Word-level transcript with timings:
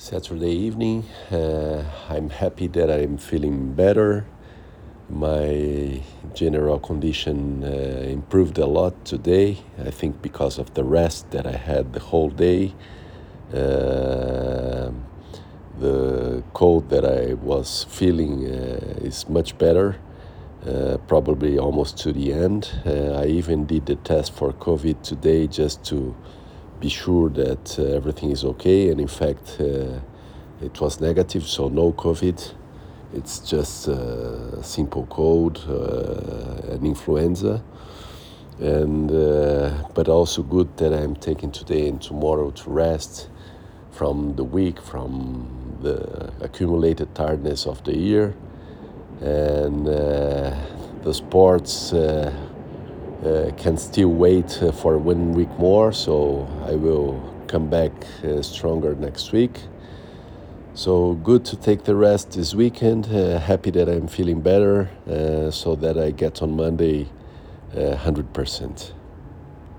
Saturday 0.00 0.52
evening. 0.52 1.04
Uh, 1.30 1.84
I'm 2.08 2.30
happy 2.30 2.68
that 2.68 2.90
I'm 2.90 3.18
feeling 3.18 3.74
better. 3.74 4.24
My 5.10 6.00
general 6.32 6.78
condition 6.78 7.62
uh, 7.62 7.66
improved 8.08 8.56
a 8.56 8.64
lot 8.64 9.04
today. 9.04 9.58
I 9.78 9.90
think 9.90 10.22
because 10.22 10.56
of 10.56 10.72
the 10.72 10.84
rest 10.84 11.30
that 11.32 11.46
I 11.46 11.52
had 11.52 11.92
the 11.92 12.00
whole 12.00 12.30
day. 12.30 12.74
Uh, 13.52 14.90
the 15.78 16.42
cold 16.54 16.88
that 16.88 17.04
I 17.04 17.34
was 17.34 17.84
feeling 17.84 18.46
uh, 18.46 19.04
is 19.06 19.28
much 19.28 19.58
better, 19.58 19.98
uh, 20.66 20.96
probably 21.08 21.58
almost 21.58 21.98
to 21.98 22.12
the 22.14 22.32
end. 22.32 22.70
Uh, 22.86 23.20
I 23.20 23.26
even 23.26 23.66
did 23.66 23.84
the 23.84 23.96
test 23.96 24.32
for 24.32 24.54
COVID 24.54 25.02
today 25.02 25.46
just 25.46 25.84
to 25.90 26.16
be 26.80 26.88
sure 26.88 27.28
that 27.28 27.78
uh, 27.78 27.82
everything 27.82 28.30
is 28.30 28.44
okay. 28.44 28.88
And 28.88 29.00
in 29.00 29.08
fact, 29.08 29.58
uh, 29.60 30.00
it 30.62 30.80
was 30.80 31.00
negative, 31.00 31.44
so 31.46 31.68
no 31.68 31.92
COVID. 31.92 32.54
It's 33.12 33.40
just 33.40 33.88
a 33.88 34.62
simple 34.62 35.06
cold, 35.06 35.64
uh, 35.68 36.72
an 36.74 36.86
influenza. 36.86 37.62
And, 38.60 39.10
uh, 39.10 39.88
but 39.94 40.08
also 40.08 40.42
good 40.42 40.76
that 40.78 40.92
I'm 40.92 41.16
taking 41.16 41.50
today 41.50 41.88
and 41.88 42.00
tomorrow 42.00 42.50
to 42.50 42.70
rest 42.70 43.28
from 43.90 44.36
the 44.36 44.44
week, 44.44 44.80
from 44.80 45.78
the 45.82 46.32
accumulated 46.40 47.14
tiredness 47.14 47.66
of 47.66 47.82
the 47.84 47.96
year. 47.96 48.34
And 49.20 49.88
uh, 49.88 50.54
the 51.02 51.12
sports 51.12 51.92
uh, 53.24 53.50
can 53.56 53.76
still 53.76 54.08
wait 54.08 54.62
uh, 54.62 54.72
for 54.72 54.98
one 54.98 55.32
week 55.32 55.50
more, 55.58 55.92
so 55.92 56.48
I 56.66 56.74
will 56.74 57.20
come 57.48 57.68
back 57.68 57.92
uh, 58.24 58.42
stronger 58.42 58.94
next 58.94 59.32
week. 59.32 59.60
So 60.74 61.14
good 61.14 61.44
to 61.46 61.56
take 61.56 61.84
the 61.84 61.96
rest 61.96 62.32
this 62.32 62.54
weekend. 62.54 63.06
Uh, 63.06 63.38
happy 63.38 63.70
that 63.72 63.88
I'm 63.88 64.08
feeling 64.08 64.40
better, 64.40 64.88
so 65.52 65.74
that 65.76 65.98
I 65.98 66.12
get 66.12 66.42
on 66.42 66.56
Monday 66.56 67.08
uh, 67.74 67.96
100%. 67.96 68.99